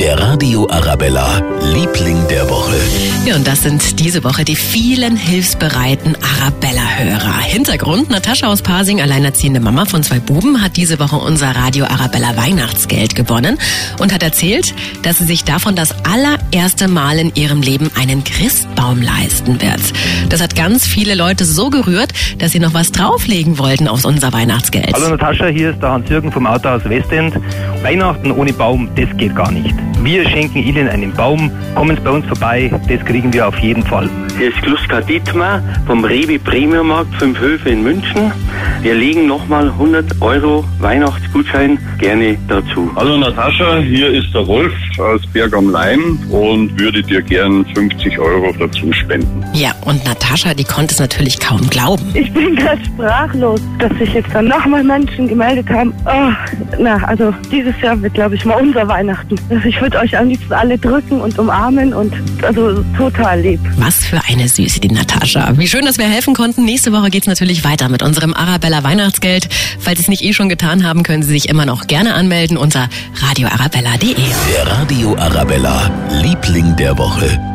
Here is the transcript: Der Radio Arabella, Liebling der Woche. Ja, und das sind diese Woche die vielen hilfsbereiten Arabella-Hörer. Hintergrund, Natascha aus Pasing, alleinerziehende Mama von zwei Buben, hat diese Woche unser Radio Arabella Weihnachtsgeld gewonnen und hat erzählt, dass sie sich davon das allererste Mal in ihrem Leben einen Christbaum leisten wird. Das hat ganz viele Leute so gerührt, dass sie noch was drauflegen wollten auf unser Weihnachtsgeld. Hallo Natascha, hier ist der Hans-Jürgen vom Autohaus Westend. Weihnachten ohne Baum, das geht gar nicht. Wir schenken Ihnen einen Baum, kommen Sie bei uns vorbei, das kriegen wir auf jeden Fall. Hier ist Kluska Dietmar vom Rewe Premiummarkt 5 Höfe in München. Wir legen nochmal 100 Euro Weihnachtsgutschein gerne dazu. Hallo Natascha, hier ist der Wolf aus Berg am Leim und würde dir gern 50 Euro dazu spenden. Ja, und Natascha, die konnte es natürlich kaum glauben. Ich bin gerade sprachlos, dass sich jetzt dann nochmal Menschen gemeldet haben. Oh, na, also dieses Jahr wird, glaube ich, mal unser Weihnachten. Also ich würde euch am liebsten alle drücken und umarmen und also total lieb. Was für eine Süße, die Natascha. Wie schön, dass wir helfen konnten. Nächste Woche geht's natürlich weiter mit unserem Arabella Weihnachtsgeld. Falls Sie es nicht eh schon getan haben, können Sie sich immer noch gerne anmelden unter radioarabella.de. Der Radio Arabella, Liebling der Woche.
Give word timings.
Der 0.00 0.18
Radio 0.18 0.66
Arabella, 0.70 1.40
Liebling 1.74 2.26
der 2.28 2.48
Woche. 2.48 2.74
Ja, 3.26 3.36
und 3.36 3.46
das 3.46 3.64
sind 3.64 4.00
diese 4.00 4.24
Woche 4.24 4.46
die 4.46 4.56
vielen 4.56 5.14
hilfsbereiten 5.14 6.16
Arabella-Hörer. 6.16 7.38
Hintergrund, 7.40 8.08
Natascha 8.08 8.46
aus 8.46 8.62
Pasing, 8.62 9.02
alleinerziehende 9.02 9.60
Mama 9.60 9.84
von 9.84 10.02
zwei 10.02 10.18
Buben, 10.18 10.62
hat 10.62 10.78
diese 10.78 10.98
Woche 11.00 11.16
unser 11.16 11.54
Radio 11.54 11.84
Arabella 11.84 12.34
Weihnachtsgeld 12.34 13.14
gewonnen 13.14 13.58
und 13.98 14.14
hat 14.14 14.22
erzählt, 14.22 14.74
dass 15.02 15.18
sie 15.18 15.26
sich 15.26 15.44
davon 15.44 15.76
das 15.76 15.94
allererste 16.06 16.88
Mal 16.88 17.18
in 17.18 17.34
ihrem 17.34 17.60
Leben 17.60 17.90
einen 17.94 18.24
Christbaum 18.24 19.02
leisten 19.02 19.60
wird. 19.60 19.82
Das 20.30 20.40
hat 20.40 20.54
ganz 20.54 20.86
viele 20.86 21.16
Leute 21.16 21.44
so 21.44 21.70
gerührt, 21.70 22.12
dass 22.38 22.52
sie 22.52 22.60
noch 22.60 22.72
was 22.72 22.92
drauflegen 22.92 23.58
wollten 23.58 23.88
auf 23.88 24.04
unser 24.04 24.32
Weihnachtsgeld. 24.32 24.94
Hallo 24.94 25.08
Natascha, 25.08 25.46
hier 25.46 25.70
ist 25.70 25.82
der 25.82 25.90
Hans-Jürgen 25.90 26.30
vom 26.30 26.46
Autohaus 26.46 26.84
Westend. 26.88 27.34
Weihnachten 27.82 28.30
ohne 28.30 28.52
Baum, 28.52 28.88
das 28.94 29.08
geht 29.16 29.34
gar 29.34 29.50
nicht. 29.50 29.74
Wir 30.04 30.26
schenken 30.28 30.58
Ihnen 30.58 30.86
einen 30.86 31.12
Baum, 31.12 31.50
kommen 31.74 31.96
Sie 31.96 32.02
bei 32.02 32.10
uns 32.10 32.26
vorbei, 32.26 32.70
das 32.88 33.04
kriegen 33.04 33.32
wir 33.32 33.48
auf 33.48 33.58
jeden 33.58 33.82
Fall. 33.82 34.08
Hier 34.38 34.50
ist 34.50 34.62
Kluska 34.62 35.00
Dietmar 35.00 35.62
vom 35.88 36.04
Rewe 36.04 36.38
Premiummarkt 36.38 37.12
5 37.16 37.36
Höfe 37.36 37.70
in 37.70 37.82
München. 37.82 38.32
Wir 38.82 38.94
legen 38.94 39.26
nochmal 39.26 39.68
100 39.68 40.22
Euro 40.22 40.64
Weihnachtsgutschein 40.78 41.78
gerne 41.98 42.38
dazu. 42.48 42.90
Hallo 42.96 43.18
Natascha, 43.18 43.78
hier 43.80 44.08
ist 44.08 44.32
der 44.32 44.46
Wolf 44.46 44.72
aus 44.98 45.20
Berg 45.34 45.54
am 45.54 45.68
Leim 45.68 46.18
und 46.30 46.80
würde 46.80 47.02
dir 47.02 47.20
gern 47.20 47.66
50 47.74 48.18
Euro 48.18 48.54
dazu 48.58 48.90
spenden. 48.94 49.44
Ja, 49.52 49.74
und 49.84 50.02
Natascha, 50.06 50.54
die 50.54 50.64
konnte 50.64 50.94
es 50.94 50.98
natürlich 50.98 51.38
kaum 51.38 51.60
glauben. 51.68 52.02
Ich 52.14 52.32
bin 52.32 52.56
gerade 52.56 52.82
sprachlos, 52.86 53.60
dass 53.78 53.92
sich 53.98 54.14
jetzt 54.14 54.30
dann 54.32 54.48
nochmal 54.48 54.82
Menschen 54.82 55.28
gemeldet 55.28 55.68
haben. 55.68 55.92
Oh, 56.06 56.32
na, 56.78 56.96
also 57.04 57.34
dieses 57.52 57.78
Jahr 57.82 58.00
wird, 58.00 58.14
glaube 58.14 58.36
ich, 58.36 58.46
mal 58.46 58.62
unser 58.62 58.88
Weihnachten. 58.88 59.36
Also 59.50 59.68
ich 59.68 59.78
würde 59.78 59.98
euch 59.98 60.16
am 60.16 60.28
liebsten 60.28 60.54
alle 60.54 60.78
drücken 60.78 61.20
und 61.20 61.38
umarmen 61.38 61.92
und 61.92 62.14
also 62.42 62.82
total 62.96 63.40
lieb. 63.42 63.60
Was 63.76 64.06
für 64.06 64.20
eine 64.26 64.48
Süße, 64.48 64.80
die 64.80 64.90
Natascha. 64.90 65.52
Wie 65.58 65.68
schön, 65.68 65.84
dass 65.84 65.98
wir 65.98 66.06
helfen 66.06 66.32
konnten. 66.32 66.64
Nächste 66.64 66.92
Woche 66.92 67.10
geht's 67.10 67.26
natürlich 67.26 67.62
weiter 67.62 67.90
mit 67.90 68.02
unserem 68.02 68.32
Arabella 68.70 68.84
Weihnachtsgeld. 68.84 69.48
Falls 69.78 69.98
Sie 69.98 70.02
es 70.04 70.08
nicht 70.08 70.22
eh 70.22 70.32
schon 70.32 70.48
getan 70.48 70.84
haben, 70.84 71.02
können 71.02 71.22
Sie 71.22 71.32
sich 71.32 71.48
immer 71.48 71.66
noch 71.66 71.86
gerne 71.86 72.14
anmelden 72.14 72.56
unter 72.56 72.88
radioarabella.de. 73.16 74.14
Der 74.14 74.66
Radio 74.66 75.16
Arabella, 75.16 75.90
Liebling 76.22 76.76
der 76.76 76.96
Woche. 76.96 77.49